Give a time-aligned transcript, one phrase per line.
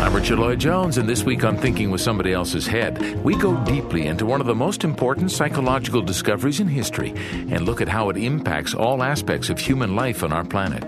[0.00, 3.56] I'm Richard Lloyd Jones, and this week on Thinking with Somebody Else's Head, we go
[3.64, 8.10] deeply into one of the most important psychological discoveries in history and look at how
[8.10, 10.82] it impacts all aspects of human life on our planet.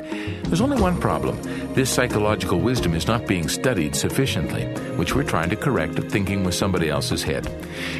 [0.45, 1.41] There's only one problem
[1.75, 4.65] this psychological wisdom is not being studied sufficiently,
[4.97, 7.47] which we're trying to correct at Thinking with Somebody Else's Head.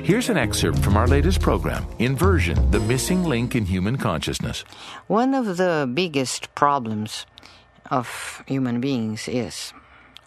[0.03, 4.65] Here's an excerpt from our latest program Inversion, the missing link in human consciousness.
[5.07, 7.27] One of the biggest problems
[7.91, 9.73] of human beings is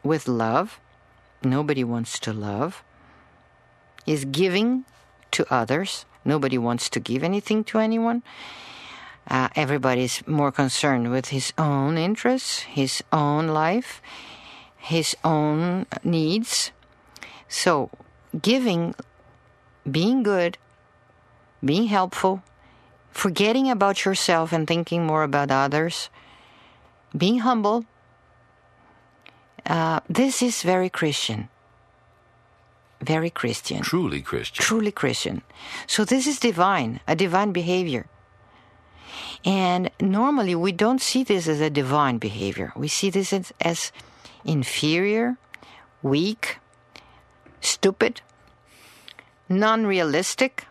[0.03, 0.79] with love,
[1.43, 2.83] nobody wants to love,
[4.05, 4.85] is giving
[5.31, 8.23] to others, nobody wants to give anything to anyone.
[9.27, 14.01] Uh, everybody's more concerned with his own interests, his own life,
[14.75, 16.71] his own needs.
[17.47, 17.91] So,
[18.41, 18.95] giving,
[19.89, 20.57] being good,
[21.63, 22.41] being helpful,
[23.11, 26.09] forgetting about yourself and thinking more about others,
[27.15, 27.85] being humble,
[29.69, 31.47] uh, this is very Christian.
[33.01, 33.81] Very Christian.
[33.81, 34.63] Truly Christian.
[34.63, 35.43] Truly Christian.
[35.87, 38.07] So this is divine, a divine behavior.
[39.45, 42.73] And normally we don't see this as a divine behavior.
[42.75, 43.91] We see this as, as
[44.43, 45.37] inferior,
[46.01, 46.57] weak,
[47.61, 48.21] stupid,
[49.47, 50.65] non realistic.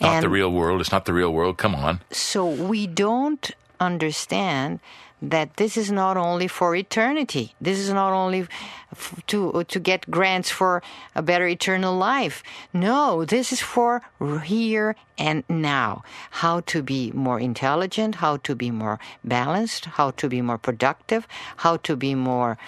[0.00, 0.80] Not the real world.
[0.82, 1.56] It's not the real world.
[1.56, 2.00] Come on.
[2.10, 4.80] So we don't understand
[5.22, 7.54] that this is not only for eternity.
[7.60, 8.46] This is not only
[8.92, 10.82] f- to to get grants for
[11.14, 12.42] a better eternal life.
[12.72, 14.02] No, this is for
[14.44, 16.02] here and now.
[16.42, 21.26] How to be more intelligent, how to be more balanced, how to be more productive,
[21.56, 22.58] how to be more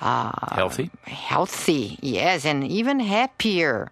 [0.00, 0.90] uh, Healthy?
[1.02, 3.90] healthy, yes, and even happier.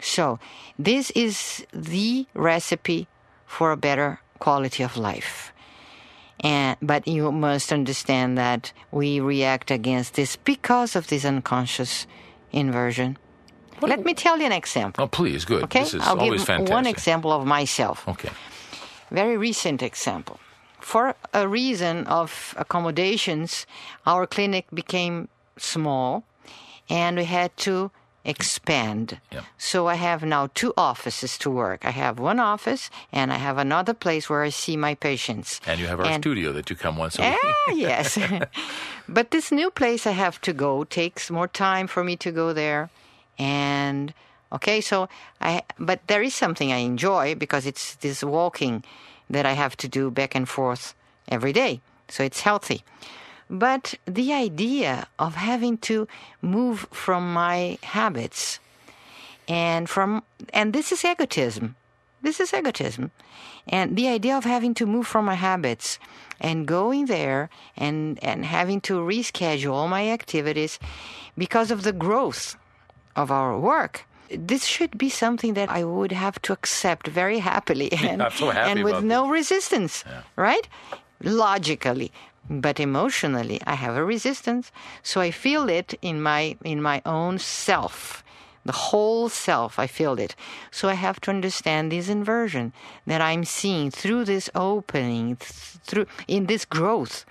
[0.00, 0.38] So,
[0.78, 3.06] this is the recipe
[3.46, 5.52] for a better quality of life.
[6.40, 12.06] And, but you must understand that we react against this because of this unconscious
[12.52, 13.18] inversion.
[13.80, 15.04] Let me tell you an example.
[15.04, 15.64] Oh, please, good.
[15.64, 16.74] Okay, This is I'll always give fantastic.
[16.74, 18.06] one example of myself.
[18.08, 18.30] Okay.
[19.10, 20.38] Very recent example.
[20.80, 23.66] For a reason of accommodations,
[24.06, 26.24] our clinic became small,
[26.88, 27.90] and we had to
[28.28, 29.18] expand.
[29.32, 29.44] Yep.
[29.56, 31.84] So I have now two offices to work.
[31.84, 35.60] I have one office, and I have another place where I see my patients.
[35.66, 37.38] And you have our And- studio that you come once a week.
[37.42, 38.18] Ah, yes.
[39.08, 42.52] but this new place I have to go takes more time for me to go
[42.52, 42.90] there.
[43.38, 44.12] And
[44.52, 45.08] okay, so
[45.40, 48.84] I but there is something I enjoy because it's this walking
[49.30, 50.94] that I have to do back and forth
[51.28, 51.80] every day.
[52.08, 52.82] So it's healthy.
[53.50, 56.06] But the idea of having to
[56.42, 58.60] move from my habits
[59.48, 60.22] and from
[60.52, 61.74] and this is egotism.
[62.20, 63.10] This is egotism.
[63.66, 65.98] And the idea of having to move from my habits
[66.40, 70.78] and going there and and having to reschedule all my activities
[71.36, 72.56] because of the growth
[73.16, 77.92] of our work this should be something that I would have to accept very happily
[78.04, 80.04] and, so and with no resistance,
[80.36, 80.68] right?
[81.22, 82.12] Logically,
[82.48, 84.72] but emotionally, I have a resistance.
[85.02, 88.24] So I feel it in my in my own self,
[88.64, 89.78] the whole self.
[89.78, 90.34] I feel it.
[90.70, 92.72] So I have to understand this inversion
[93.06, 95.52] that I'm seeing through this opening, th-
[95.84, 97.26] through in this growth,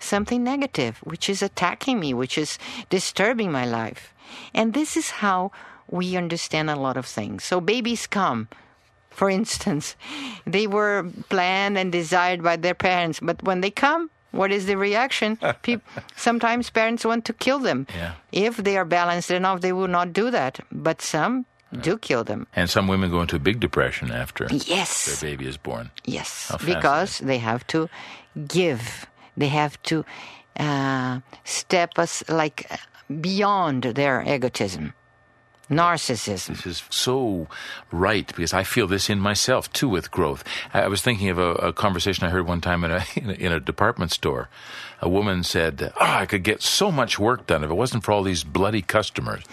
[0.00, 4.14] something negative, which is attacking me, which is disturbing my life,
[4.54, 5.52] and this is how
[5.90, 7.44] we understand a lot of things.
[7.44, 8.48] So babies come.
[9.10, 9.94] For instance,
[10.46, 14.76] they were planned and desired by their parents, but when they come, what is the
[14.76, 15.38] reaction?
[15.62, 15.80] Peop
[16.16, 17.86] sometimes parents want to kill them.
[17.94, 18.12] Yeah.
[18.32, 20.60] If they are balanced enough, they will not do that.
[20.72, 21.46] But some
[21.80, 22.46] do kill them.
[22.56, 25.06] And some women go into a big depression after Yes.
[25.06, 25.90] their baby is born.
[26.04, 27.88] Yes, because they have to
[28.48, 29.06] give.
[29.36, 30.04] They have to
[30.60, 32.68] uh, step us like
[33.20, 34.92] beyond their egotism,
[35.70, 36.48] narcissism.
[36.48, 37.46] This is so
[37.90, 40.44] right because I feel this in myself too with growth.
[40.74, 43.32] I was thinking of a, a conversation I heard one time in a, in a
[43.34, 44.48] in a department store.
[45.04, 48.12] A woman said, "Oh, I could get so much work done if it wasn't for
[48.12, 49.42] all these bloody customers."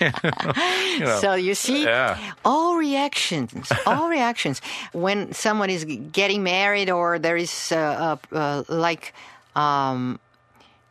[0.00, 2.18] You know, So you see, Yeah.
[2.44, 4.60] all reactions, all reactions.
[4.92, 9.14] When someone is getting married, or there is uh, uh, uh, like
[9.56, 10.18] um,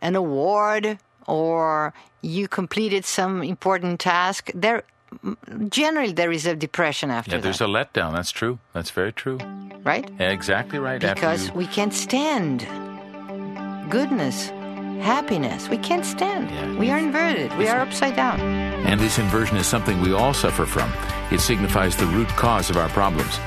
[0.02, 4.84] an award, or you completed some important task, there
[5.70, 7.38] generally there is a depression after that.
[7.38, 8.14] yeah, there's that, a letdown.
[8.14, 8.60] That's true.
[8.74, 9.38] That's very true.
[9.84, 10.10] right?
[10.20, 11.02] Yeah, exactly right.
[11.02, 12.66] Because you- we can't stand
[13.90, 14.50] goodness,
[15.02, 15.68] happiness.
[15.70, 16.50] We can't stand.
[16.50, 16.80] Yeah.
[16.80, 17.56] We are inverted.
[17.58, 18.40] We are upside down.
[18.40, 20.92] And this inversion is something we all suffer from.
[21.32, 23.38] It signifies the root cause of our problems.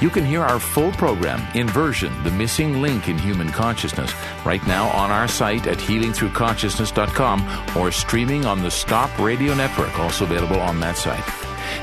[0.00, 4.14] You can hear our full program, Inversion, the missing link in human consciousness,
[4.44, 10.24] right now on our site at healingthroughconsciousness.com or streaming on the Stop Radio Network, also
[10.24, 11.24] available on that site.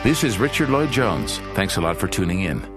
[0.03, 1.37] This is Richard Lloyd Jones.
[1.53, 2.76] Thanks a lot for tuning in.